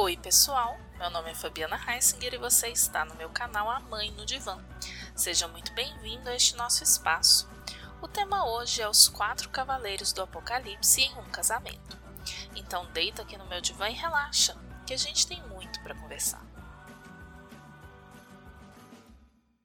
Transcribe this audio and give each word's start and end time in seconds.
Oi 0.00 0.16
pessoal, 0.16 0.78
meu 0.96 1.10
nome 1.10 1.32
é 1.32 1.34
Fabiana 1.34 1.76
Heisinger 1.76 2.32
e 2.32 2.38
você 2.38 2.68
está 2.68 3.04
no 3.04 3.16
meu 3.16 3.30
canal 3.30 3.68
A 3.68 3.80
Mãe 3.80 4.12
no 4.12 4.24
Divã. 4.24 4.64
Seja 5.12 5.48
muito 5.48 5.72
bem-vindo 5.72 6.30
a 6.30 6.36
este 6.36 6.54
nosso 6.54 6.84
espaço. 6.84 7.50
O 8.00 8.06
tema 8.06 8.48
hoje 8.48 8.80
é 8.80 8.88
os 8.88 9.08
quatro 9.08 9.48
cavaleiros 9.48 10.12
do 10.12 10.22
Apocalipse 10.22 11.02
em 11.02 11.18
um 11.18 11.24
casamento. 11.24 11.98
Então 12.54 12.86
deita 12.92 13.22
aqui 13.22 13.36
no 13.36 13.48
meu 13.48 13.60
divã 13.60 13.88
e 13.88 13.92
relaxa, 13.92 14.56
que 14.86 14.94
a 14.94 14.96
gente 14.96 15.26
tem 15.26 15.42
muito 15.48 15.82
para 15.82 15.96
conversar. 15.96 16.46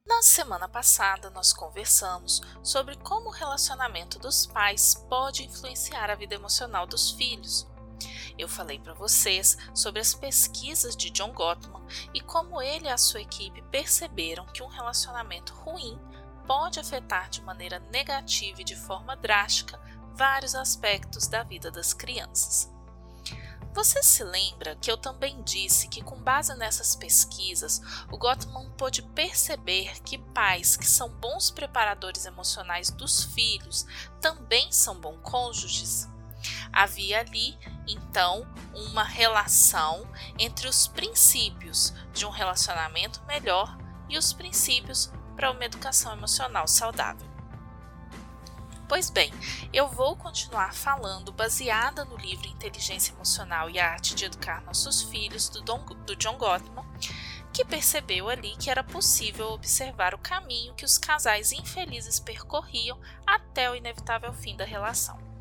Na 0.04 0.24
semana 0.24 0.68
passada, 0.68 1.30
nós 1.30 1.54
conversamos 1.54 2.42
sobre 2.64 2.98
como 2.98 3.30
o 3.30 3.34
relacionamento 3.34 4.18
dos 4.18 4.48
pais 4.48 4.96
pode 5.08 5.44
influenciar 5.44 6.10
a 6.10 6.16
vida 6.16 6.34
emocional 6.34 6.88
dos 6.88 7.12
filhos 7.12 7.72
eu 8.38 8.48
falei 8.48 8.80
para 8.80 8.94
vocês 8.94 9.58
sobre 9.74 10.02
as 10.02 10.14
pesquisas 10.14 10.96
de 10.96 11.10
John 11.10 11.32
Gottman 11.32 11.86
e 12.14 12.22
como 12.22 12.62
ele 12.62 12.86
e 12.86 12.92
a 12.92 12.98
sua 12.98 13.22
equipe 13.22 13.62
perceberam 13.64 14.46
que 14.48 14.64
um 14.64 14.68
relacionamento 14.68 15.54
ruim 15.54 16.00
pode 16.48 16.80
afetar 16.80 17.30
de 17.30 17.42
maneira 17.42 17.80
negativa 17.92 18.62
e 18.62 18.66
de 18.66 18.76
forma 18.76 19.16
drástica 19.16 19.80
vários 20.16 20.56
aspectos 20.56 21.28
da 21.28 21.44
vida 21.44 21.72
das 21.72 21.94
crianças. 21.94 22.72
Você 23.74 24.04
se 24.04 24.24
lembra 24.24 24.76
que 24.76 24.92
eu 24.92 24.98
também 24.98 25.42
disse 25.42 25.88
que, 25.88 26.04
com 26.04 26.16
base 26.22 26.56
nessas 26.56 26.96
pesquisas, 26.96 27.82
o 28.12 28.18
Gottman 28.18 28.70
pôde 28.78 29.02
perceber 29.02 30.00
que 30.04 30.20
pais 30.20 30.78
que 30.78 30.86
são 30.86 31.10
bons 31.10 31.50
preparadores 31.50 32.26
emocionais 32.26 32.92
dos 32.92 33.24
filhos 33.24 33.88
também 34.22 34.72
são 34.72 35.02
bons 35.02 35.18
cônjuges? 35.24 36.08
Havia 36.74 37.20
ali, 37.20 37.56
então, 37.88 38.48
uma 38.74 39.04
relação 39.04 40.08
entre 40.40 40.68
os 40.68 40.88
princípios 40.88 41.94
de 42.12 42.26
um 42.26 42.32
relacionamento 42.32 43.22
melhor 43.26 43.78
e 44.10 44.18
os 44.18 44.34
princípios 44.34 45.12
para 45.36 45.52
uma 45.52 45.64
educação 45.64 46.12
emocional 46.14 46.68
saudável. 46.68 47.32
Pois 48.88 49.10
bem, 49.10 49.34
eu 49.72 49.88
vou 49.88 50.16
continuar 50.16 50.74
falando 50.74 51.32
baseada 51.32 52.04
no 52.06 52.18
livro 52.18 52.48
Inteligência 52.48 53.14
Emocional 53.14 53.70
e 53.70 53.80
a 53.80 53.92
Arte 53.92 54.14
de 54.14 54.26
Educar 54.26 54.64
Nossos 54.64 55.04
Filhos, 55.04 55.50
do, 55.50 55.62
Don, 55.62 55.80
do 56.06 56.16
John 56.16 56.38
Gottman, 56.38 56.86
que 57.52 57.64
percebeu 57.64 58.30
ali 58.30 58.56
que 58.58 58.70
era 58.70 58.84
possível 58.84 59.52
observar 59.52 60.14
o 60.14 60.20
caminho 60.20 60.74
que 60.74 60.86
os 60.86 60.98
casais 60.98 61.52
infelizes 61.52 62.20
percorriam 62.20 63.00
até 63.26 63.70
o 63.70 63.76
inevitável 63.76 64.34
fim 64.34 64.56
da 64.56 64.66
relação. 64.66 65.33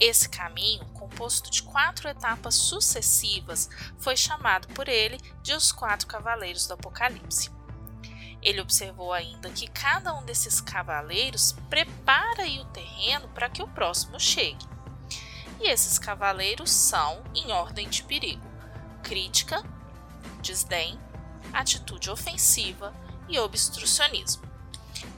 Esse 0.00 0.28
caminho, 0.28 0.84
composto 0.94 1.50
de 1.50 1.62
quatro 1.62 2.08
etapas 2.08 2.54
sucessivas, 2.54 3.68
foi 3.98 4.16
chamado 4.16 4.68
por 4.68 4.88
ele 4.88 5.18
de 5.42 5.52
os 5.52 5.72
quatro 5.72 6.06
cavaleiros 6.06 6.66
do 6.66 6.74
Apocalipse. 6.74 7.50
Ele 8.40 8.60
observou 8.60 9.12
ainda 9.12 9.50
que 9.50 9.66
cada 9.66 10.14
um 10.14 10.24
desses 10.24 10.60
cavaleiros 10.60 11.56
prepara 11.68 12.46
o 12.46 12.64
terreno 12.66 13.28
para 13.28 13.50
que 13.50 13.62
o 13.62 13.68
próximo 13.68 14.20
chegue. 14.20 14.64
E 15.60 15.68
esses 15.68 15.98
cavaleiros 15.98 16.70
são, 16.70 17.24
em 17.34 17.50
ordem 17.50 17.88
de 17.88 18.04
perigo, 18.04 18.46
crítica, 19.02 19.60
desdém, 20.40 20.96
atitude 21.52 22.10
ofensiva 22.10 22.94
e 23.28 23.38
obstrucionismo. 23.40 24.47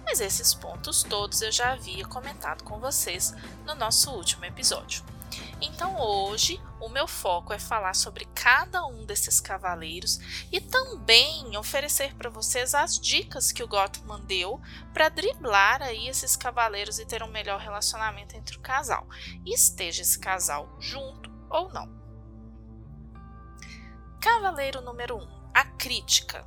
Mas 0.05 0.21
esses 0.21 0.55
pontos 0.55 1.03
todos 1.03 1.43
eu 1.43 1.53
já 1.53 1.73
havia 1.73 2.05
comentado 2.07 2.65
com 2.65 2.79
vocês 2.79 3.35
no 3.65 3.75
nosso 3.75 4.11
último 4.11 4.45
episódio. 4.45 5.05
Então 5.61 6.01
hoje 6.01 6.61
o 6.81 6.89
meu 6.89 7.07
foco 7.07 7.53
é 7.53 7.59
falar 7.59 7.95
sobre 7.95 8.25
cada 8.35 8.85
um 8.87 9.05
desses 9.05 9.39
cavaleiros 9.41 10.19
e 10.51 10.61
também 10.61 11.57
oferecer 11.57 12.15
para 12.15 12.31
vocês 12.31 12.75
as 12.75 12.99
dicas 12.99 13.53
que 13.53 13.63
o 13.63 13.69
Gottman 13.69 14.25
deu 14.25 14.61
para 14.93 15.09
driblar 15.09 15.83
aí 15.83 16.09
esses 16.09 16.35
cavaleiros 16.37 16.99
e 16.99 17.07
ter 17.07 17.23
um 17.23 17.31
melhor 17.31 17.61
relacionamento 17.61 18.37
entre 18.37 18.57
o 18.57 18.61
casal, 18.61 19.07
esteja 19.45 20.03
esse 20.03 20.19
casal 20.19 20.75
junto 20.81 21.31
ou 21.51 21.71
não. 21.73 22.01
Cavaleiro 24.21 24.81
número 24.81 25.17
1, 25.17 25.23
um, 25.23 25.51
a 25.55 25.65
crítica 25.65 26.47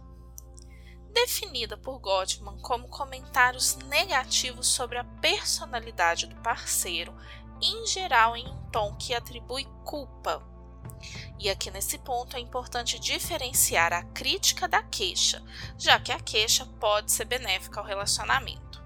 definida 1.14 1.78
por 1.78 2.00
Gottman 2.00 2.58
como 2.60 2.88
comentários 2.88 3.76
negativos 3.88 4.68
sobre 4.68 4.98
a 4.98 5.04
personalidade 5.04 6.28
do 6.28 6.36
parceiro, 6.38 7.16
em 7.62 7.86
geral 7.86 8.36
em 8.36 8.48
um 8.48 8.70
tom 8.72 8.96
que 8.96 9.14
atribui 9.14 9.66
culpa. 9.86 10.44
E 11.40 11.50
aqui 11.50 11.70
nesse 11.70 11.98
ponto 12.00 12.36
é 12.36 12.40
importante 12.40 13.00
diferenciar 13.00 13.94
a 13.94 14.04
crítica 14.04 14.68
da 14.68 14.82
queixa, 14.82 15.44
já 15.78 16.00
que 16.00 16.12
a 16.12 16.20
queixa 16.20 16.66
pode 16.80 17.12
ser 17.12 17.26
benéfica 17.26 17.80
ao 17.80 17.86
relacionamento. 17.86 18.82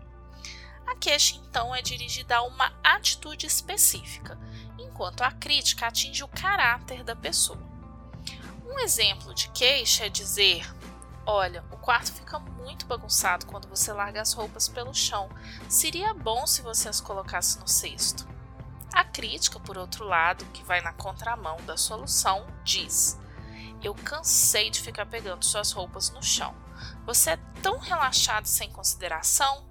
A 0.86 0.96
queixa, 0.96 1.36
então, 1.36 1.76
é 1.76 1.82
dirigida 1.82 2.38
a 2.38 2.44
uma 2.44 2.74
atitude 2.84 3.46
específica, 3.46 4.40
enquanto 4.80 5.22
a 5.22 5.32
crítica 5.32 5.88
atinge 5.88 6.24
o 6.24 6.28
caráter 6.28 7.04
da 7.04 7.16
pessoa. 7.16 7.60
Um 8.66 8.80
exemplo 8.80 9.34
de 9.34 9.50
queixa 9.50 10.06
é 10.06 10.10
dizer: 10.10 10.66
Olha, 11.30 11.62
o 11.70 11.76
quarto 11.76 12.14
fica 12.14 12.40
muito 12.40 12.86
bagunçado 12.86 13.48
quando 13.48 13.68
você 13.68 13.92
larga 13.92 14.22
as 14.22 14.32
roupas 14.32 14.70
pelo 14.70 14.94
chão. 14.94 15.28
Seria 15.68 16.14
bom 16.14 16.48
se 16.48 16.62
você 16.62 16.88
as 16.88 17.02
colocasse 17.02 17.60
no 17.60 17.68
cesto. 17.68 18.26
A 18.94 19.04
crítica, 19.04 19.60
por 19.60 19.78
outro 19.78 20.06
lado, 20.06 20.46
que 20.54 20.64
vai 20.64 20.80
na 20.80 20.94
contramão 20.94 21.58
da 21.66 21.76
solução, 21.76 22.48
diz: 22.64 23.20
Eu 23.84 23.94
cansei 23.94 24.70
de 24.70 24.80
ficar 24.80 25.06
pegando 25.06 25.44
suas 25.44 25.74
roupas 25.74 26.10
no 26.12 26.24
chão. 26.24 26.56
Você 27.06 27.32
é 27.32 27.40
tão 27.62 27.78
relaxado 27.78 28.46
sem 28.46 28.72
consideração? 28.72 29.68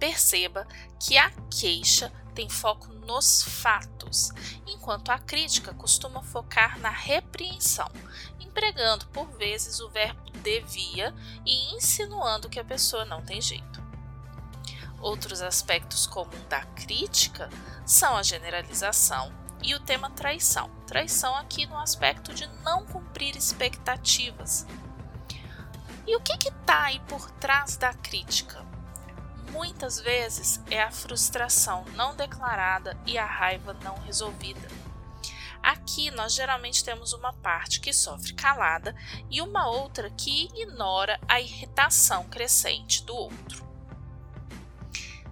Perceba 0.00 0.66
que 0.98 1.16
a 1.16 1.30
queixa 1.48 2.10
tem 2.30 2.48
foco 2.48 2.92
nos 3.06 3.42
fatos, 3.42 4.30
enquanto 4.66 5.10
a 5.10 5.18
crítica 5.18 5.74
costuma 5.74 6.22
focar 6.22 6.78
na 6.78 6.90
repreensão, 6.90 7.88
empregando 8.38 9.06
por 9.08 9.26
vezes 9.36 9.80
o 9.80 9.88
verbo 9.88 10.30
devia 10.42 11.14
e 11.44 11.74
insinuando 11.74 12.48
que 12.48 12.60
a 12.60 12.64
pessoa 12.64 13.04
não 13.04 13.22
tem 13.22 13.40
jeito. 13.40 13.80
Outros 15.00 15.40
aspectos 15.40 16.06
comuns 16.06 16.44
da 16.48 16.62
crítica 16.66 17.48
são 17.86 18.16
a 18.16 18.22
generalização 18.22 19.32
e 19.62 19.74
o 19.74 19.80
tema 19.80 20.10
traição. 20.10 20.70
Traição 20.86 21.34
aqui 21.36 21.66
no 21.66 21.78
aspecto 21.78 22.34
de 22.34 22.46
não 22.62 22.84
cumprir 22.84 23.36
expectativas. 23.36 24.66
E 26.06 26.16
o 26.16 26.20
que 26.20 26.48
está 26.48 26.84
aí 26.84 27.00
por 27.00 27.30
trás 27.32 27.76
da 27.76 27.94
crítica? 27.94 28.69
Muitas 29.50 30.00
vezes 30.00 30.60
é 30.70 30.82
a 30.82 30.90
frustração 30.90 31.84
não 31.94 32.14
declarada 32.14 32.96
e 33.04 33.18
a 33.18 33.24
raiva 33.24 33.74
não 33.82 33.98
resolvida. 33.98 34.68
Aqui 35.62 36.10
nós 36.10 36.34
geralmente 36.34 36.82
temos 36.82 37.12
uma 37.12 37.32
parte 37.32 37.80
que 37.80 37.92
sofre 37.92 38.32
calada 38.32 38.94
e 39.28 39.42
uma 39.42 39.68
outra 39.68 40.08
que 40.10 40.44
ignora 40.44 41.20
a 41.28 41.40
irritação 41.40 42.24
crescente 42.28 43.04
do 43.04 43.14
outro. 43.14 43.68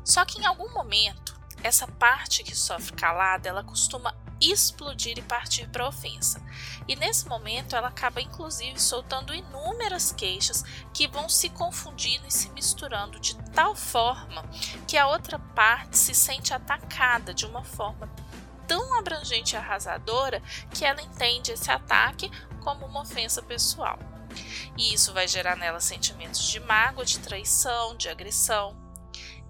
Só 0.04 0.24
que 0.24 0.40
em 0.40 0.46
algum 0.46 0.72
momento, 0.72 1.38
essa 1.62 1.86
parte 1.86 2.42
que 2.42 2.54
sofre 2.54 2.94
calada, 2.94 3.48
ela 3.48 3.64
costuma 3.64 4.14
explodir 4.40 5.18
e 5.18 5.22
partir 5.22 5.68
para 5.68 5.84
a 5.84 5.88
ofensa. 5.88 6.40
E 6.86 6.96
nesse 6.96 7.28
momento 7.28 7.74
ela 7.74 7.88
acaba 7.88 8.20
inclusive 8.20 8.80
soltando 8.80 9.34
inúmeras 9.34 10.12
queixas 10.12 10.64
que 10.92 11.08
vão 11.08 11.28
se 11.28 11.48
confundindo 11.50 12.26
e 12.26 12.32
se 12.32 12.50
misturando 12.50 13.18
de 13.18 13.36
tal 13.52 13.74
forma 13.74 14.44
que 14.86 14.96
a 14.96 15.06
outra 15.06 15.38
parte 15.38 15.96
se 15.98 16.14
sente 16.14 16.54
atacada 16.54 17.34
de 17.34 17.46
uma 17.46 17.64
forma 17.64 18.08
tão 18.66 18.98
abrangente 18.98 19.54
e 19.54 19.56
arrasadora 19.56 20.42
que 20.72 20.84
ela 20.84 21.00
entende 21.00 21.52
esse 21.52 21.70
ataque 21.70 22.30
como 22.60 22.86
uma 22.86 23.00
ofensa 23.00 23.42
pessoal. 23.42 23.98
E 24.76 24.92
isso 24.92 25.12
vai 25.12 25.26
gerar 25.26 25.56
nela 25.56 25.80
sentimentos 25.80 26.46
de 26.46 26.60
mágoa, 26.60 27.04
de 27.04 27.18
traição, 27.18 27.96
de 27.96 28.08
agressão. 28.08 28.76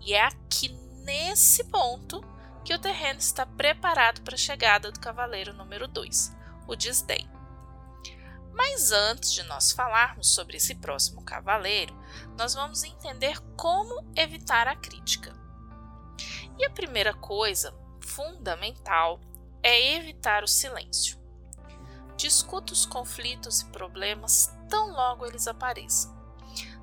E 0.00 0.14
é 0.14 0.24
aqui 0.24 0.68
nesse 1.04 1.64
ponto 1.64 2.22
que 2.68 2.74
o 2.74 2.78
terreno 2.78 3.18
está 3.18 3.46
preparado 3.46 4.20
para 4.20 4.34
a 4.34 4.38
chegada 4.38 4.92
do 4.92 5.00
cavaleiro 5.00 5.54
número 5.54 5.88
2, 5.88 6.36
o 6.66 6.76
desdém. 6.76 7.26
Mas 8.52 8.92
antes 8.92 9.32
de 9.32 9.42
nós 9.44 9.72
falarmos 9.72 10.34
sobre 10.34 10.58
esse 10.58 10.74
próximo 10.74 11.24
cavaleiro, 11.24 11.98
nós 12.36 12.52
vamos 12.52 12.84
entender 12.84 13.40
como 13.56 14.04
evitar 14.14 14.68
a 14.68 14.76
crítica. 14.76 15.34
E 16.58 16.66
a 16.66 16.70
primeira 16.70 17.14
coisa 17.14 17.74
fundamental 18.04 19.18
é 19.62 19.94
evitar 19.94 20.44
o 20.44 20.46
silêncio. 20.46 21.18
Discuta 22.18 22.74
os 22.74 22.84
conflitos 22.84 23.62
e 23.62 23.66
problemas 23.70 24.54
tão 24.68 24.92
logo 24.92 25.24
eles 25.24 25.48
apareçam. 25.48 26.14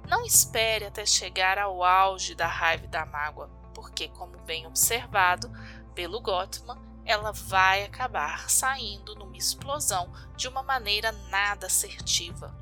Não 0.09 0.25
espere 0.25 0.85
até 0.85 1.05
chegar 1.05 1.59
ao 1.59 1.83
auge 1.83 2.33
da 2.33 2.47
raiva 2.47 2.85
e 2.85 2.87
da 2.89 3.05
mágoa, 3.05 3.51
porque, 3.75 4.07
como 4.07 4.37
bem 4.39 4.65
observado 4.65 5.51
pelo 5.95 6.19
Gottman, 6.19 6.77
ela 7.05 7.31
vai 7.31 7.83
acabar 7.83 8.49
saindo 8.49 9.15
numa 9.15 9.37
explosão 9.37 10.11
de 10.35 10.47
uma 10.47 10.61
maneira 10.61 11.11
nada 11.29 11.67
assertiva. 11.67 12.53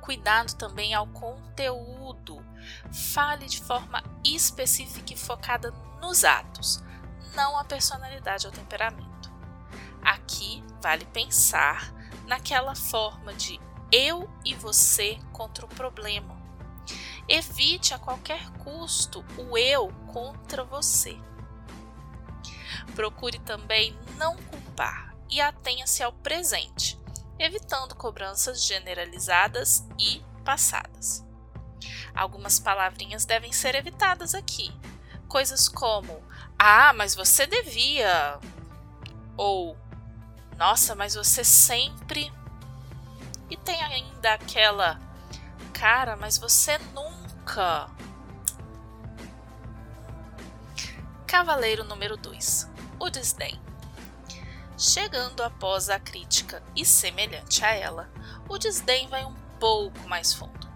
Cuidado 0.00 0.54
também 0.56 0.92
ao 0.92 1.06
conteúdo. 1.06 2.44
Fale 3.14 3.46
de 3.46 3.60
forma 3.60 4.02
específica 4.24 5.12
e 5.12 5.16
focada 5.16 5.70
nos 6.00 6.24
atos, 6.24 6.82
não 7.34 7.56
a 7.56 7.64
personalidade 7.64 8.46
ou 8.46 8.52
temperamento. 8.52 9.30
Aqui 10.02 10.62
vale 10.80 11.04
pensar 11.06 11.92
naquela 12.26 12.74
forma 12.74 13.32
de 13.34 13.60
eu 13.92 14.28
e 14.44 14.54
você 14.54 15.18
contra 15.32 15.64
o 15.64 15.68
problema. 15.68 16.40
Evite 17.28 17.94
a 17.94 17.98
qualquer 17.98 18.50
custo 18.58 19.24
o 19.38 19.56
eu 19.56 19.92
contra 20.12 20.64
você. 20.64 21.16
Procure 22.94 23.38
também 23.38 23.96
não 24.16 24.36
culpar 24.36 25.12
e 25.32 25.40
atenha-se 25.40 26.02
ao 26.02 26.12
presente, 26.12 27.00
evitando 27.38 27.94
cobranças 27.94 28.62
generalizadas 28.62 29.84
e 29.98 30.22
passadas. 30.44 31.24
Algumas 32.14 32.60
palavrinhas 32.60 33.24
devem 33.24 33.50
ser 33.52 33.74
evitadas 33.74 34.34
aqui. 34.34 34.70
Coisas 35.26 35.68
como: 35.68 36.22
Ah, 36.58 36.92
mas 36.92 37.14
você 37.14 37.46
devia. 37.46 38.38
Ou 39.36 39.76
Nossa, 40.58 40.94
mas 40.94 41.14
você 41.14 41.42
sempre. 41.42 42.30
E 43.48 43.56
tem 43.56 43.82
ainda 43.82 44.34
aquela: 44.34 45.00
Cara, 45.72 46.14
mas 46.14 46.36
você 46.36 46.78
nunca. 46.94 47.88
Cavaleiro 51.26 51.82
número 51.84 52.18
2 52.18 52.71
O 53.02 53.10
desdém. 53.10 53.60
Chegando 54.78 55.42
após 55.42 55.90
a 55.90 55.98
crítica 55.98 56.62
e 56.76 56.84
semelhante 56.84 57.64
a 57.64 57.74
ela, 57.74 58.08
o 58.48 58.56
desdém 58.56 59.08
vai 59.08 59.24
um 59.24 59.34
pouco 59.58 60.08
mais 60.08 60.32
fundo. 60.32 60.70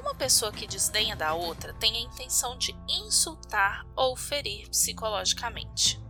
Uma 0.00 0.14
pessoa 0.14 0.52
que 0.52 0.64
desdenha 0.64 1.16
da 1.16 1.34
outra 1.34 1.74
tem 1.74 1.96
a 1.96 2.00
intenção 2.00 2.56
de 2.56 2.72
insultar 2.88 3.84
ou 3.96 4.14
ferir 4.14 4.68
psicologicamente. 4.68 6.00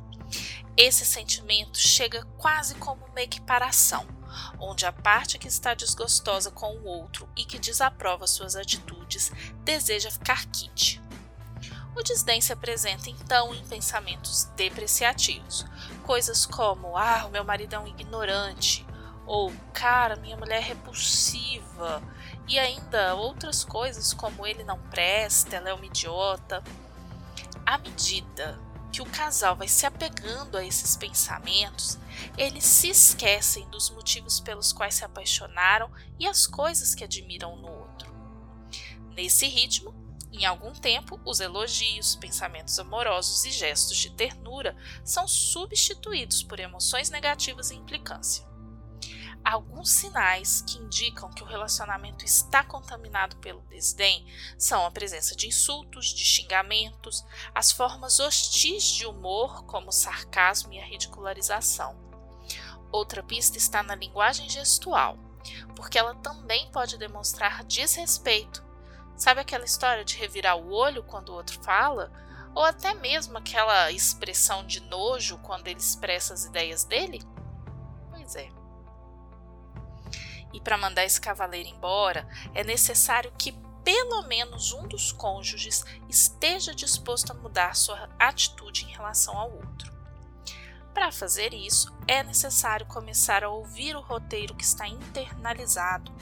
Esse 0.77 1.07
sentimento 1.07 1.79
chega 1.79 2.23
quase 2.37 2.75
como 2.75 3.07
uma 3.07 3.23
equiparação, 3.23 4.07
onde 4.61 4.85
a 4.85 4.93
parte 4.93 5.39
que 5.39 5.49
está 5.49 5.73
desgostosa 5.73 6.51
com 6.51 6.77
o 6.77 6.85
outro 6.85 7.27
e 7.35 7.47
que 7.47 7.59
desaprova 7.59 8.27
suas 8.27 8.57
atitudes 8.57 9.33
deseja 9.65 10.11
ficar 10.11 10.45
quite. 10.49 11.06
O 11.97 12.03
desdém 12.03 12.43
se 12.43 12.53
apresenta 12.53 13.09
então 13.09 13.55
em 13.55 13.67
pensamentos 13.67 14.45
depreciativos, 14.55 15.65
coisas 16.05 16.45
como: 16.45 16.95
ah, 16.95 17.25
o 17.27 17.31
meu 17.31 17.43
marido 17.43 17.75
é 17.75 17.79
um 17.79 17.87
ignorante, 17.87 18.87
ou 19.25 19.51
cara, 19.73 20.15
minha 20.17 20.37
mulher 20.37 20.59
é 20.59 20.65
repulsiva, 20.65 22.03
e 22.47 22.59
ainda 22.59 23.15
outras 23.15 23.65
coisas 23.65 24.13
como 24.13 24.47
ele 24.47 24.63
não 24.63 24.79
presta, 24.91 25.57
ela 25.57 25.71
é 25.71 25.75
uma 25.75 25.87
idiota. 25.87 26.63
À 27.65 27.79
medida 27.79 28.61
que 28.93 29.01
o 29.01 29.07
casal 29.07 29.57
vai 29.57 29.67
se 29.67 29.87
apegando 29.87 30.59
a 30.59 30.65
esses 30.65 30.97
pensamentos, 30.97 31.99
eles 32.37 32.65
se 32.65 32.91
esquecem 32.91 33.67
dos 33.71 33.89
motivos 33.89 34.39
pelos 34.39 34.71
quais 34.71 34.97
se 34.97 35.05
apaixonaram 35.05 35.91
e 36.19 36.27
as 36.27 36.47
coisas 36.47 36.95
que 36.95 37.05
admiram 37.05 37.57
no 37.57 37.69
outro. 37.69 38.15
Nesse 39.15 39.49
ritmo, 39.49 40.06
em 40.37 40.45
algum 40.45 40.73
tempo, 40.73 41.21
os 41.25 41.41
elogios, 41.41 42.15
pensamentos 42.17 42.79
amorosos 42.79 43.45
e 43.45 43.51
gestos 43.51 43.97
de 43.97 44.11
ternura 44.11 44.77
são 45.05 45.27
substituídos 45.27 46.43
por 46.43 46.61
emoções 46.61 47.11
negativas 47.11 47.71
e 47.71 47.75
implicância. 47.75 48.47
Alguns 49.45 49.93
sinais 49.93 50.61
que 50.63 50.77
indicam 50.79 51.31
que 51.31 51.43
o 51.43 51.47
relacionamento 51.47 52.25
está 52.25 52.65
contaminado 52.65 53.37
pelo 53.37 53.61
desdém 53.63 54.27
são 54.59 54.85
a 54.85 54.91
presença 54.91 55.37
de 55.37 55.47
insultos, 55.47 56.07
de 56.07 56.25
xingamentos, 56.25 57.25
as 57.55 57.71
formas 57.71 58.19
hostis 58.19 58.83
de 58.83 59.07
humor, 59.07 59.65
como 59.65 59.89
o 59.89 59.93
sarcasmo 59.93 60.73
e 60.73 60.81
a 60.81 60.85
ridicularização. 60.85 61.97
Outra 62.91 63.23
pista 63.23 63.57
está 63.57 63.85
na 63.85 63.95
linguagem 63.95 64.51
gestual, 64.51 65.17
porque 65.77 65.97
ela 65.97 66.17
também 66.17 66.69
pode 66.73 66.99
demonstrar 66.99 67.63
desrespeito, 67.63 68.66
Sabe 69.17 69.41
aquela 69.41 69.65
história 69.65 70.05
de 70.05 70.17
revirar 70.17 70.57
o 70.57 70.71
olho 70.73 71.03
quando 71.03 71.31
o 71.31 71.35
outro 71.35 71.59
fala? 71.63 72.13
Ou 72.55 72.65
até 72.65 72.95
mesmo 72.95 73.39
aquela 73.39 73.91
expressão 73.91 74.65
de 74.67 74.81
nojo 74.81 75.39
quando 75.39 75.69
ele 75.69 75.81
expressa 75.81 76.35
as 76.35 76.45
ideias 76.45 76.85
dele? 76.85 77.23
Pois 78.11 78.37
é. 78.37 78.49
E 80.53 80.61
para 80.61 80.79
mandar 80.79 81.05
esse 81.05 81.21
cavaleiro 81.21 81.69
embora, 81.69 82.29
é 82.55 82.63
necessário 82.63 83.33
que 83.39 83.53
pelo 83.83 84.23
menos 84.23 84.73
um 84.73 84.87
dos 84.89 85.13
cônjuges 85.13 85.85
esteja 86.09 86.75
disposto 86.75 87.31
a 87.31 87.35
mudar 87.35 87.77
sua 87.77 88.09
atitude 88.19 88.85
em 88.85 88.93
relação 88.93 89.39
ao 89.39 89.51
outro. 89.53 89.95
Para 90.93 91.13
fazer 91.13 91.55
isso, 91.55 91.95
é 92.09 92.23
necessário 92.23 92.87
começar 92.87 93.45
a 93.45 93.51
ouvir 93.51 93.95
o 93.95 94.01
roteiro 94.01 94.55
que 94.55 94.65
está 94.65 94.89
internalizado 94.89 96.13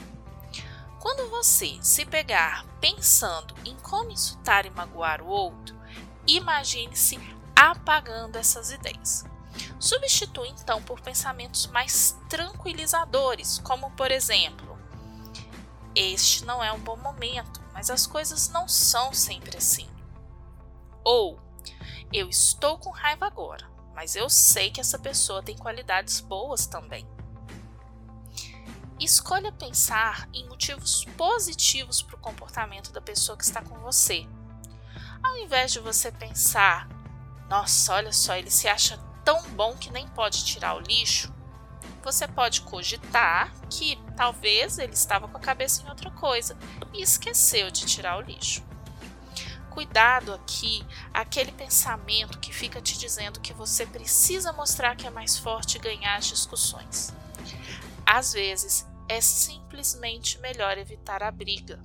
quando 1.05 1.29
você 1.29 1.79
se 1.83 2.07
pegar 2.07 2.65
pensando 2.81 3.55
em 3.63 3.77
como 3.77 4.11
insultar 4.11 4.65
e 4.65 4.71
magoar 4.71 5.21
o 5.21 5.27
outro, 5.27 5.79
imagine-se 6.27 7.21
apagando 7.55 8.37
essas 8.37 8.71
ideias. 8.71 9.23
Substitui 9.79 10.49
então 10.49 10.83
por 10.83 11.03
pensamentos 11.03 11.67
mais 11.67 12.19
tranquilizadores, 12.27 13.59
como 13.59 13.91
por 13.91 14.11
exemplo: 14.11 14.79
Este 15.95 16.43
não 16.47 16.65
é 16.65 16.73
um 16.73 16.81
bom 16.81 16.97
momento, 16.97 17.61
mas 17.75 17.91
as 17.91 18.07
coisas 18.07 18.49
não 18.49 18.67
são 18.67 19.13
sempre 19.13 19.59
assim. 19.59 19.91
Ou 21.05 21.39
Eu 22.11 22.31
estou 22.31 22.79
com 22.79 22.89
raiva 22.89 23.27
agora, 23.27 23.71
mas 23.95 24.17
eu 24.17 24.31
sei 24.31 24.71
que 24.71 24.81
essa 24.81 24.99
pessoa 24.99 25.43
tem 25.43 25.55
qualidades 25.55 26.19
boas 26.21 26.67
também. 26.67 27.07
Escolha 29.01 29.51
pensar 29.51 30.29
em 30.33 30.49
motivos 30.49 31.05
positivos 31.17 32.01
para 32.01 32.17
o 32.17 32.21
comportamento 32.21 32.93
da 32.93 33.01
pessoa 33.01 33.37
que 33.37 33.45
está 33.45 33.61
com 33.61 33.79
você. 33.81 34.27
Ao 35.23 35.37
invés 35.39 35.73
de 35.73 35.81
você 35.81 36.13
pensar, 36.13 36.89
nossa, 37.49 37.95
olha 37.95 38.13
só, 38.13 38.37
ele 38.37 38.51
se 38.51 38.69
acha 38.69 38.97
tão 39.25 39.43
bom 39.51 39.77
que 39.77 39.91
nem 39.91 40.07
pode 40.09 40.45
tirar 40.45 40.77
o 40.77 40.81
lixo, 40.81 41.33
você 42.05 42.29
pode 42.29 42.61
cogitar 42.61 43.53
que 43.71 43.99
talvez 44.17 44.79
ele 44.79 44.93
estava 44.93 45.27
com 45.27 45.39
a 45.39 45.41
cabeça 45.41 45.83
em 45.83 45.89
outra 45.89 46.11
coisa 46.11 46.57
e 46.93 47.03
esqueceu 47.03 47.71
de 47.71 47.87
tirar 47.87 48.19
o 48.19 48.21
lixo. 48.21 48.63
Cuidado 49.71 50.33
aqui, 50.33 50.87
aquele 51.13 51.51
pensamento 51.51 52.39
que 52.39 52.53
fica 52.53 52.81
te 52.81 52.97
dizendo 52.97 53.41
que 53.41 53.53
você 53.53 53.85
precisa 53.85 54.53
mostrar 54.53 54.95
que 54.95 55.07
é 55.07 55.11
mais 55.11 55.37
forte 55.37 55.77
e 55.77 55.81
ganhar 55.81 56.17
as 56.17 56.27
discussões. 56.27 57.13
Às 58.07 58.35
vezes, 58.35 58.87
é 59.15 59.21
simplesmente 59.21 60.39
melhor 60.41 60.77
evitar 60.77 61.23
a 61.23 61.31
briga. 61.31 61.83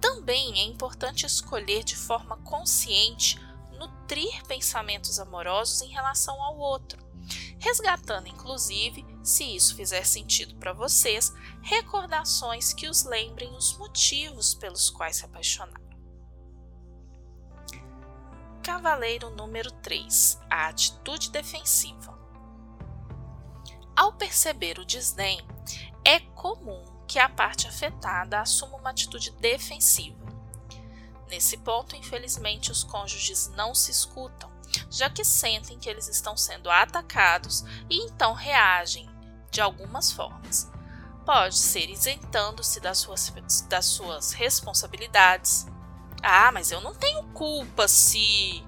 Também 0.00 0.60
é 0.60 0.64
importante 0.64 1.24
escolher 1.24 1.84
de 1.84 1.96
forma 1.96 2.36
consciente 2.38 3.40
nutrir 3.78 4.44
pensamentos 4.46 5.18
amorosos 5.20 5.82
em 5.82 5.88
relação 5.88 6.42
ao 6.42 6.58
outro, 6.58 7.00
resgatando 7.58 8.28
inclusive, 8.28 9.06
se 9.22 9.44
isso 9.44 9.76
fizer 9.76 10.04
sentido 10.04 10.56
para 10.56 10.72
vocês, 10.72 11.32
recordações 11.62 12.72
que 12.72 12.88
os 12.88 13.04
lembrem 13.04 13.54
os 13.54 13.76
motivos 13.78 14.54
pelos 14.54 14.90
quais 14.90 15.16
se 15.16 15.24
apaixonaram. 15.24 15.86
Cavaleiro 18.62 19.30
número 19.30 19.70
3 19.70 20.40
A 20.50 20.66
atitude 20.68 21.30
defensiva. 21.30 22.25
Ao 23.96 24.12
perceber 24.12 24.78
o 24.78 24.84
desdém, 24.84 25.40
é 26.04 26.20
comum 26.20 26.84
que 27.08 27.18
a 27.18 27.30
parte 27.30 27.66
afetada 27.66 28.38
assuma 28.40 28.76
uma 28.76 28.90
atitude 28.90 29.30
defensiva. 29.32 30.26
Nesse 31.28 31.56
ponto, 31.56 31.96
infelizmente, 31.96 32.70
os 32.70 32.84
cônjuges 32.84 33.48
não 33.56 33.74
se 33.74 33.90
escutam, 33.90 34.52
já 34.90 35.08
que 35.08 35.24
sentem 35.24 35.78
que 35.78 35.88
eles 35.88 36.08
estão 36.08 36.36
sendo 36.36 36.70
atacados 36.70 37.64
e 37.88 38.04
então 38.04 38.34
reagem 38.34 39.08
de 39.50 39.60
algumas 39.62 40.12
formas. 40.12 40.70
Pode 41.24 41.56
ser 41.56 41.88
isentando-se 41.88 42.78
das 42.78 42.98
suas, 42.98 43.32
das 43.68 43.86
suas 43.86 44.32
responsabilidades. 44.32 45.66
Ah, 46.22 46.52
mas 46.52 46.70
eu 46.70 46.80
não 46.80 46.94
tenho 46.94 47.24
culpa 47.32 47.88
se. 47.88 48.62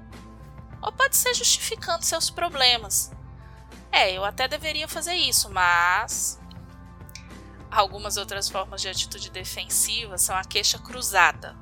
Ou 0.83 0.91
pode 0.91 1.17
ser 1.17 1.35
justificando 1.35 2.05
seus 2.05 2.31
problemas. 2.31 3.13
É, 3.91 4.13
eu 4.13 4.25
até 4.25 4.47
deveria 4.47 4.89
fazer 4.89 5.15
isso, 5.15 5.51
mas. 5.51 6.41
Algumas 7.71 8.17
outras 8.17 8.49
formas 8.49 8.81
de 8.81 8.89
atitude 8.89 9.31
defensiva 9.31 10.17
são 10.17 10.37
a 10.37 10.45
queixa 10.45 10.79
cruzada. 10.79 11.57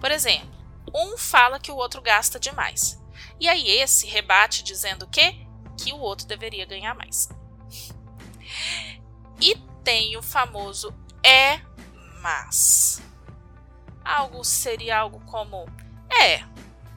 Por 0.00 0.10
exemplo, 0.10 0.50
um 0.94 1.16
fala 1.16 1.58
que 1.58 1.72
o 1.72 1.76
outro 1.76 2.00
gasta 2.00 2.38
demais. 2.38 3.00
E 3.40 3.48
aí 3.48 3.68
esse 3.68 4.06
rebate 4.06 4.62
dizendo 4.62 5.06
que 5.06 5.46
que 5.76 5.92
o 5.92 5.98
outro 5.98 6.26
deveria 6.26 6.64
ganhar 6.64 6.94
mais. 6.94 7.28
E 9.40 9.56
tem 9.82 10.16
o 10.16 10.22
famoso 10.22 10.94
é 11.24 11.60
mas. 12.20 13.02
Algo 14.04 14.44
seria 14.44 14.98
algo 14.98 15.20
como 15.26 15.66
é, 16.20 16.44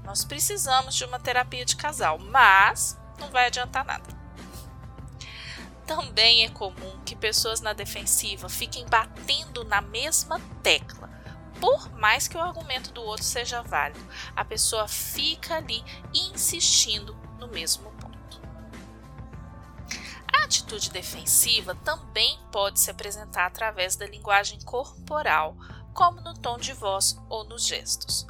nós 0.03 0.23
precisamos 0.23 0.93
de 0.93 1.03
uma 1.03 1.19
terapia 1.19 1.65
de 1.65 1.75
casal, 1.75 2.19
mas 2.19 2.99
não 3.19 3.29
vai 3.29 3.47
adiantar 3.47 3.83
nada. 3.83 4.14
Também 5.85 6.43
é 6.43 6.49
comum 6.49 6.99
que 7.05 7.15
pessoas 7.15 7.61
na 7.61 7.73
defensiva 7.73 8.49
fiquem 8.49 8.85
batendo 8.87 9.63
na 9.63 9.81
mesma 9.81 10.39
tecla. 10.63 11.09
Por 11.59 11.91
mais 11.97 12.27
que 12.27 12.37
o 12.37 12.41
argumento 12.41 12.91
do 12.91 13.01
outro 13.01 13.23
seja 13.23 13.61
válido, 13.61 14.05
a 14.35 14.43
pessoa 14.43 14.87
fica 14.87 15.55
ali 15.55 15.83
insistindo 16.13 17.15
no 17.39 17.47
mesmo 17.47 17.91
ponto. 17.91 18.41
A 20.33 20.43
atitude 20.43 20.89
defensiva 20.89 21.75
também 21.75 22.39
pode 22.51 22.79
se 22.79 22.91
apresentar 22.91 23.45
através 23.45 23.95
da 23.95 24.05
linguagem 24.05 24.59
corporal, 24.61 25.55
como 25.93 26.19
no 26.21 26.33
tom 26.33 26.57
de 26.57 26.73
voz 26.73 27.17
ou 27.29 27.45
nos 27.45 27.65
gestos. 27.65 28.27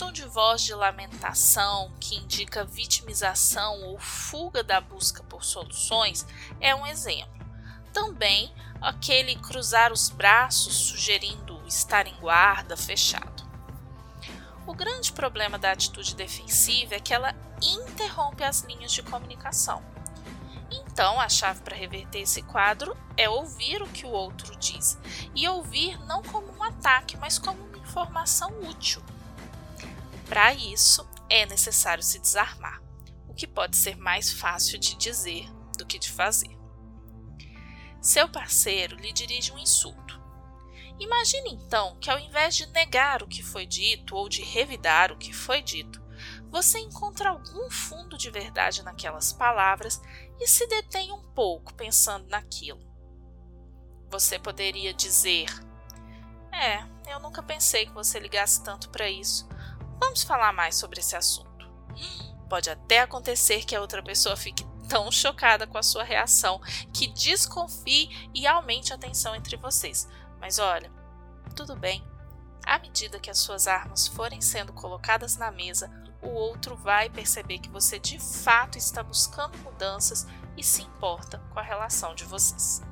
Tom 0.00 0.12
de 0.12 0.24
voz 0.24 0.62
de 0.62 0.72
lamentação 0.72 1.92
que 2.00 2.16
indica 2.16 2.64
vitimização 2.64 3.82
ou 3.82 3.98
fuga 3.98 4.64
da 4.64 4.80
busca 4.80 5.22
por 5.24 5.44
soluções 5.44 6.26
é 6.58 6.74
um 6.74 6.86
exemplo. 6.86 7.46
Também 7.92 8.50
aquele 8.80 9.36
cruzar 9.36 9.92
os 9.92 10.08
braços 10.08 10.74
sugerindo 10.74 11.62
estar 11.66 12.06
em 12.06 12.14
guarda 12.14 12.78
fechado. 12.78 13.44
O 14.66 14.72
grande 14.72 15.12
problema 15.12 15.58
da 15.58 15.70
atitude 15.70 16.16
defensiva 16.16 16.94
é 16.94 17.00
que 17.00 17.12
ela 17.12 17.34
interrompe 17.60 18.42
as 18.42 18.62
linhas 18.62 18.92
de 18.92 19.02
comunicação. 19.02 19.84
Então, 20.70 21.20
a 21.20 21.28
chave 21.28 21.60
para 21.60 21.76
reverter 21.76 22.20
esse 22.20 22.40
quadro 22.40 22.96
é 23.18 23.28
ouvir 23.28 23.82
o 23.82 23.88
que 23.88 24.06
o 24.06 24.10
outro 24.10 24.56
diz 24.56 24.96
e 25.34 25.46
ouvir 25.46 26.02
não 26.06 26.22
como 26.22 26.50
um 26.56 26.62
ataque, 26.62 27.18
mas 27.18 27.38
como 27.38 27.62
uma 27.66 27.76
informação 27.76 28.50
útil. 28.62 29.02
Para 30.30 30.54
isso, 30.54 31.04
é 31.28 31.44
necessário 31.44 32.04
se 32.04 32.20
desarmar, 32.20 32.80
o 33.26 33.34
que 33.34 33.48
pode 33.48 33.76
ser 33.76 33.96
mais 33.96 34.32
fácil 34.32 34.78
de 34.78 34.94
dizer 34.94 35.52
do 35.76 35.84
que 35.84 35.98
de 35.98 36.08
fazer. 36.08 36.56
Seu 38.00 38.28
parceiro 38.28 38.94
lhe 38.94 39.12
dirige 39.12 39.50
um 39.50 39.58
insulto. 39.58 40.20
Imagine 41.00 41.50
então 41.50 41.98
que, 41.98 42.08
ao 42.08 42.16
invés 42.16 42.54
de 42.54 42.66
negar 42.66 43.24
o 43.24 43.26
que 43.26 43.42
foi 43.42 43.66
dito 43.66 44.14
ou 44.14 44.28
de 44.28 44.40
revidar 44.44 45.10
o 45.10 45.18
que 45.18 45.32
foi 45.32 45.62
dito, 45.62 46.00
você 46.48 46.78
encontra 46.78 47.30
algum 47.30 47.68
fundo 47.68 48.16
de 48.16 48.30
verdade 48.30 48.84
naquelas 48.84 49.32
palavras 49.32 50.00
e 50.38 50.46
se 50.46 50.64
detém 50.68 51.10
um 51.10 51.24
pouco 51.32 51.74
pensando 51.74 52.28
naquilo. 52.28 52.88
Você 54.08 54.38
poderia 54.38 54.94
dizer: 54.94 55.48
É, 56.52 56.84
eu 57.12 57.18
nunca 57.18 57.42
pensei 57.42 57.86
que 57.86 57.92
você 57.92 58.20
ligasse 58.20 58.62
tanto 58.62 58.90
para 58.90 59.10
isso. 59.10 59.48
Vamos 60.00 60.22
falar 60.22 60.52
mais 60.52 60.74
sobre 60.74 61.00
esse 61.00 61.14
assunto. 61.14 61.70
Pode 62.48 62.70
até 62.70 63.00
acontecer 63.00 63.64
que 63.64 63.76
a 63.76 63.80
outra 63.80 64.02
pessoa 64.02 64.36
fique 64.36 64.64
tão 64.88 65.12
chocada 65.12 65.68
com 65.68 65.78
a 65.78 65.82
sua 65.82 66.02
reação 66.02 66.60
que 66.92 67.06
desconfie 67.06 68.28
e 68.34 68.46
aumente 68.46 68.92
a 68.92 68.98
tensão 68.98 69.36
entre 69.36 69.56
vocês. 69.56 70.08
Mas 70.40 70.58
olha, 70.58 70.90
tudo 71.54 71.76
bem. 71.76 72.04
À 72.66 72.78
medida 72.78 73.20
que 73.20 73.30
as 73.30 73.38
suas 73.38 73.68
armas 73.68 74.08
forem 74.08 74.40
sendo 74.40 74.72
colocadas 74.72 75.36
na 75.36 75.50
mesa, 75.50 75.88
o 76.20 76.28
outro 76.28 76.76
vai 76.76 77.08
perceber 77.08 77.58
que 77.58 77.70
você 77.70 77.98
de 77.98 78.18
fato 78.18 78.76
está 78.76 79.02
buscando 79.02 79.56
mudanças 79.58 80.26
e 80.56 80.62
se 80.62 80.82
importa 80.82 81.38
com 81.50 81.58
a 81.58 81.62
relação 81.62 82.14
de 82.14 82.24
vocês. 82.24 82.82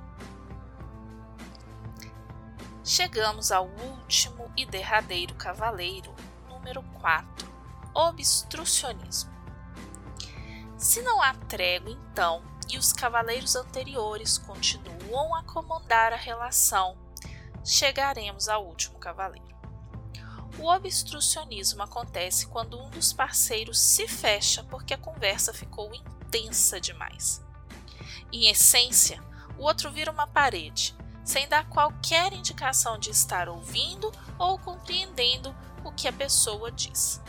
Chegamos 2.84 3.52
ao 3.52 3.68
último 3.68 4.50
e 4.56 4.64
derradeiro 4.64 5.34
cavaleiro, 5.34 6.14
número 6.68 6.82
4: 7.00 7.50
obstrucionismo. 7.94 9.32
Se 10.76 11.02
não 11.02 11.20
há 11.22 11.34
trégua, 11.34 11.90
então, 11.90 12.42
e 12.68 12.76
os 12.76 12.92
cavaleiros 12.92 13.56
anteriores 13.56 14.38
continuam 14.38 15.34
a 15.34 15.42
comandar 15.42 16.12
a 16.12 16.16
relação, 16.16 16.96
chegaremos 17.64 18.48
ao 18.48 18.64
último 18.66 18.98
cavaleiro. 18.98 19.48
O 20.58 20.68
obstrucionismo 20.68 21.82
acontece 21.82 22.46
quando 22.46 22.78
um 22.78 22.90
dos 22.90 23.12
parceiros 23.12 23.78
se 23.78 24.06
fecha 24.06 24.62
porque 24.64 24.92
a 24.92 24.98
conversa 24.98 25.52
ficou 25.54 25.92
intensa 25.94 26.80
demais. 26.80 27.44
Em 28.32 28.48
essência, 28.50 29.22
o 29.56 29.62
outro 29.62 29.90
vira 29.90 30.10
uma 30.10 30.26
parede, 30.26 30.94
sem 31.24 31.48
dar 31.48 31.68
qualquer 31.68 32.32
indicação 32.32 32.98
de 32.98 33.10
estar 33.10 33.48
ouvindo 33.48 34.12
ou 34.38 34.58
compreendendo 34.58 35.54
o 35.88 35.92
que 35.92 36.06
a 36.06 36.12
pessoa 36.12 36.70
diz. 36.70 37.20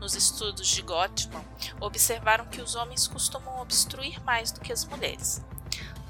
Nos 0.00 0.14
estudos 0.14 0.66
de 0.66 0.82
Gottman, 0.82 1.44
observaram 1.80 2.46
que 2.46 2.60
os 2.60 2.74
homens 2.74 3.06
costumam 3.06 3.60
obstruir 3.60 4.22
mais 4.24 4.50
do 4.50 4.60
que 4.60 4.72
as 4.72 4.84
mulheres. 4.84 5.40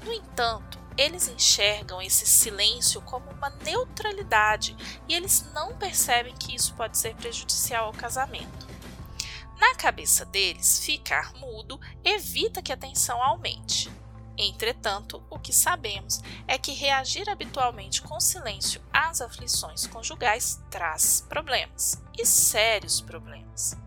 No 0.03 0.11
entanto, 0.11 0.79
eles 0.97 1.27
enxergam 1.27 2.01
esse 2.01 2.25
silêncio 2.25 2.99
como 3.01 3.29
uma 3.29 3.51
neutralidade 3.63 4.75
e 5.07 5.13
eles 5.13 5.45
não 5.53 5.77
percebem 5.77 6.33
que 6.33 6.55
isso 6.55 6.73
pode 6.73 6.97
ser 6.97 7.15
prejudicial 7.15 7.85
ao 7.85 7.93
casamento. 7.93 8.67
Na 9.59 9.75
cabeça 9.75 10.25
deles, 10.25 10.79
ficar 10.79 11.31
mudo 11.33 11.79
evita 12.03 12.61
que 12.61 12.73
a 12.73 12.77
tensão 12.77 13.21
aumente. 13.21 13.89
Entretanto, 14.37 15.23
o 15.29 15.39
que 15.39 15.53
sabemos 15.53 16.21
é 16.47 16.57
que 16.57 16.73
reagir 16.73 17.29
habitualmente 17.29 18.01
com 18.01 18.19
silêncio 18.19 18.81
às 18.91 19.21
aflições 19.21 19.87
conjugais 19.87 20.61
traz 20.69 21.25
problemas 21.29 22.01
e 22.17 22.25
sérios 22.25 22.99
problemas. 22.99 23.77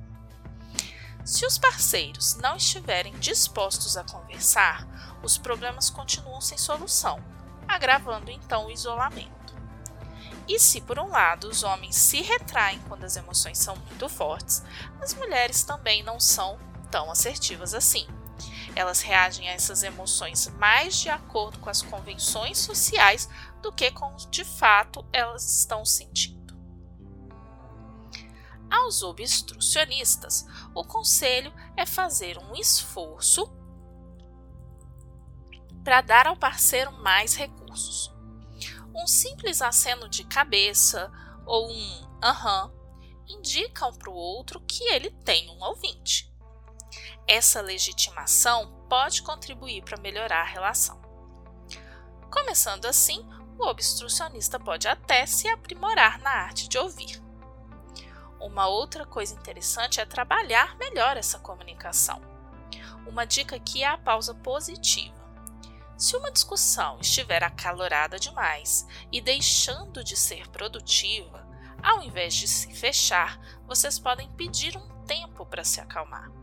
Se 1.25 1.45
os 1.45 1.59
parceiros 1.59 2.37
não 2.37 2.57
estiverem 2.57 3.12
dispostos 3.19 3.99
a 3.99 4.05
conversar, 4.05 4.88
os 5.23 5.37
problemas 5.37 5.90
continuam 5.90 6.40
sem 6.40 6.57
solução, 6.57 7.23
agravando 7.69 8.31
então 8.31 8.67
o 8.67 8.71
isolamento. 8.71 9.55
E 10.49 10.59
se, 10.59 10.81
por 10.81 10.99
um 10.99 11.09
lado, 11.09 11.47
os 11.49 11.62
homens 11.62 11.97
se 11.97 12.23
retraem 12.23 12.81
quando 12.88 13.05
as 13.05 13.17
emoções 13.17 13.59
são 13.59 13.76
muito 13.76 14.09
fortes, 14.09 14.64
as 15.02 15.12
mulheres 15.12 15.62
também 15.62 16.02
não 16.02 16.19
são 16.19 16.59
tão 16.90 17.11
assertivas 17.11 17.75
assim. 17.75 18.07
Elas 18.78 19.00
reagem 19.00 19.49
a 19.49 19.54
essas 19.54 19.82
emoções 19.82 20.47
mais 20.56 21.00
de 21.00 21.08
acordo 21.08 21.58
com 21.58 21.68
as 21.68 21.82
convenções 21.82 22.58
sociais 22.58 23.28
do 23.61 23.73
que 23.73 23.90
com 23.90 24.14
de 24.30 24.44
fato 24.44 25.04
elas 25.12 25.58
estão 25.58 25.85
sentindo. 25.85 26.56
Aos 28.70 29.02
obstrucionistas, 29.02 30.47
o 30.76 30.85
conselho 30.85 31.52
é 31.76 31.85
fazer 31.85 32.38
um 32.38 32.54
esforço 32.54 33.52
para 35.82 36.00
dar 36.00 36.28
ao 36.28 36.37
parceiro 36.37 36.92
mais 37.02 37.35
recursos. 37.35 38.14
Um 38.94 39.08
simples 39.08 39.61
aceno 39.61 40.08
de 40.08 40.23
cabeça 40.23 41.11
ou 41.44 41.68
um 41.68 42.20
aham 42.23 42.73
indicam 43.26 43.92
para 43.92 44.08
o 44.08 44.14
outro 44.14 44.61
que 44.61 44.85
ele 44.85 45.11
tem 45.25 45.50
um 45.50 45.64
ouvinte. 45.64 46.27
Essa 47.28 47.61
legitimação 47.61 48.73
pode 48.88 49.23
contribuir 49.23 49.85
para 49.85 50.00
melhorar 50.00 50.40
a 50.40 50.50
relação. 50.50 50.99
Começando 52.30 52.87
assim, 52.87 53.23
o 53.58 53.66
obstrucionista 53.66 54.58
pode 54.58 54.88
até 54.88 55.26
se 55.26 55.47
aprimorar 55.47 56.18
na 56.23 56.30
arte 56.30 56.66
de 56.66 56.78
ouvir. 56.78 57.23
Uma 58.40 58.66
outra 58.66 59.04
coisa 59.04 59.35
interessante 59.35 60.00
é 60.00 60.06
trabalhar 60.06 60.75
melhor 60.78 61.18
essa 61.18 61.38
comunicação. 61.38 62.18
Uma 63.06 63.26
dica 63.26 63.56
aqui 63.56 63.82
é 63.82 63.88
a 63.88 63.99
pausa 63.99 64.35
positiva. 64.35 65.18
Se 65.99 66.16
uma 66.16 66.32
discussão 66.32 66.99
estiver 66.99 67.44
acalorada 67.44 68.18
demais 68.18 68.87
e 69.12 69.20
deixando 69.20 70.02
de 70.02 70.16
ser 70.16 70.49
produtiva, 70.49 71.47
ao 71.82 72.02
invés 72.02 72.35
de 72.35 72.49
se 72.49 72.73
fechar, 72.75 73.38
vocês 73.66 73.99
podem 73.99 74.30
pedir 74.32 74.78
um 74.78 75.04
tempo 75.04 75.44
para 75.44 75.64
se 75.64 75.78
acalmar. 75.78 76.38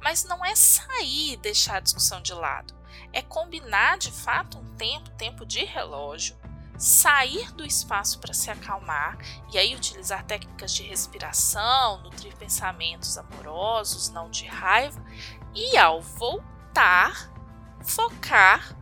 Mas 0.00 0.24
não 0.24 0.44
é 0.44 0.54
sair 0.54 1.32
e 1.32 1.36
deixar 1.36 1.76
a 1.76 1.80
discussão 1.80 2.20
de 2.20 2.32
lado. 2.32 2.74
É 3.12 3.22
combinar 3.22 3.98
de 3.98 4.12
fato 4.12 4.58
um 4.58 4.76
tempo, 4.76 5.10
tempo 5.10 5.44
de 5.44 5.64
relógio, 5.64 6.36
sair 6.78 7.52
do 7.52 7.64
espaço 7.64 8.20
para 8.20 8.32
se 8.32 8.50
acalmar 8.50 9.18
e 9.52 9.58
aí 9.58 9.74
utilizar 9.74 10.24
técnicas 10.24 10.72
de 10.72 10.84
respiração, 10.84 12.00
nutrir 12.02 12.36
pensamentos 12.36 13.18
amorosos, 13.18 14.10
não 14.10 14.30
de 14.30 14.46
raiva, 14.46 15.02
e 15.54 15.76
ao 15.76 16.00
voltar, 16.00 17.32
focar 17.82 18.76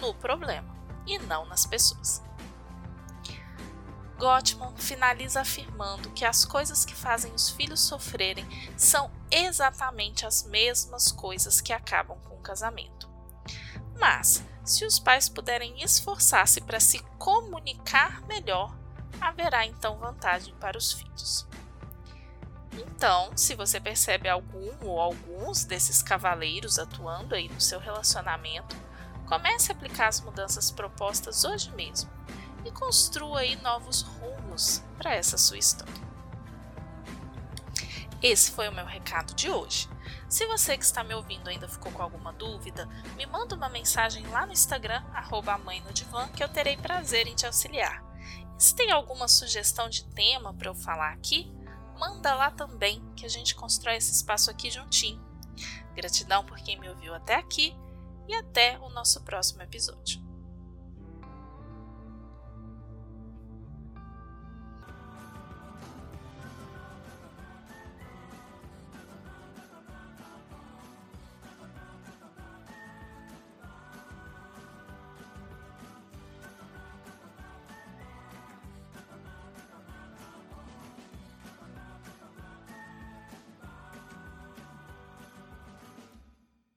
no 0.00 0.12
problema 0.14 0.76
e 1.06 1.18
não 1.18 1.46
nas 1.46 1.64
pessoas. 1.64 2.27
Gottman 4.18 4.76
finaliza 4.76 5.42
afirmando 5.42 6.10
que 6.10 6.24
as 6.24 6.44
coisas 6.44 6.84
que 6.84 6.94
fazem 6.94 7.32
os 7.32 7.48
filhos 7.48 7.80
sofrerem 7.80 8.44
são 8.76 9.10
exatamente 9.30 10.26
as 10.26 10.42
mesmas 10.42 11.12
coisas 11.12 11.60
que 11.60 11.72
acabam 11.72 12.18
com 12.24 12.34
o 12.34 12.42
casamento. 12.42 13.08
Mas, 13.96 14.44
se 14.64 14.84
os 14.84 14.98
pais 14.98 15.28
puderem 15.28 15.82
esforçar-se 15.82 16.60
para 16.60 16.80
se 16.80 16.98
comunicar 17.16 18.20
melhor, 18.22 18.76
haverá 19.20 19.64
então 19.64 19.98
vantagem 19.98 20.54
para 20.56 20.76
os 20.76 20.92
filhos. 20.92 21.46
Então, 22.72 23.36
se 23.36 23.54
você 23.54 23.80
percebe 23.80 24.28
algum 24.28 24.84
ou 24.84 25.00
alguns 25.00 25.64
desses 25.64 26.02
cavaleiros 26.02 26.78
atuando 26.78 27.36
aí 27.36 27.48
no 27.48 27.60
seu 27.60 27.78
relacionamento, 27.78 28.76
comece 29.28 29.70
a 29.70 29.74
aplicar 29.74 30.08
as 30.08 30.20
mudanças 30.20 30.72
propostas 30.72 31.44
hoje 31.44 31.70
mesmo 31.70 32.17
e 32.68 32.72
construa 32.72 33.40
aí 33.40 33.56
novos 33.56 34.02
rumos 34.02 34.82
para 34.98 35.14
essa 35.14 35.38
sua 35.38 35.58
história. 35.58 36.08
Esse 38.22 38.50
foi 38.50 38.68
o 38.68 38.72
meu 38.72 38.84
recado 38.84 39.34
de 39.34 39.50
hoje. 39.50 39.88
Se 40.28 40.44
você 40.46 40.76
que 40.76 40.84
está 40.84 41.02
me 41.02 41.14
ouvindo 41.14 41.48
ainda 41.48 41.68
ficou 41.68 41.90
com 41.90 42.02
alguma 42.02 42.32
dúvida, 42.32 42.86
me 43.16 43.24
manda 43.26 43.54
uma 43.54 43.68
mensagem 43.68 44.26
lá 44.26 44.44
no 44.44 44.52
Instagram, 44.52 45.02
arroba 45.14 45.58
divã, 45.94 46.28
que 46.28 46.42
eu 46.44 46.48
terei 46.48 46.76
prazer 46.76 47.26
em 47.26 47.34
te 47.34 47.46
auxiliar. 47.46 48.04
E 48.58 48.62
se 48.62 48.74
tem 48.74 48.90
alguma 48.90 49.28
sugestão 49.28 49.88
de 49.88 50.04
tema 50.10 50.52
para 50.52 50.68
eu 50.68 50.74
falar 50.74 51.12
aqui, 51.12 51.50
manda 51.98 52.34
lá 52.34 52.50
também, 52.50 53.02
que 53.14 53.24
a 53.24 53.28
gente 53.28 53.54
constrói 53.54 53.96
esse 53.96 54.12
espaço 54.12 54.50
aqui 54.50 54.70
juntinho. 54.70 55.24
Gratidão 55.94 56.44
por 56.44 56.58
quem 56.58 56.78
me 56.78 56.88
ouviu 56.88 57.14
até 57.14 57.36
aqui 57.36 57.74
e 58.26 58.34
até 58.34 58.78
o 58.80 58.90
nosso 58.90 59.22
próximo 59.22 59.62
episódio. 59.62 60.27